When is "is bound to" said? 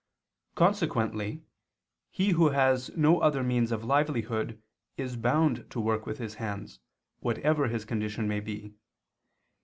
4.97-5.79